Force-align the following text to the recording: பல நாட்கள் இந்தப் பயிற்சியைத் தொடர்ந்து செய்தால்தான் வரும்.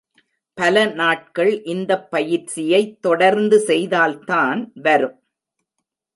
பல 0.57 0.85
நாட்கள் 0.91 1.63
இந்தப் 1.63 2.11
பயிற்சியைத் 2.11 3.01
தொடர்ந்து 3.01 3.59
செய்தால்தான் 3.59 4.71
வரும். 4.81 5.17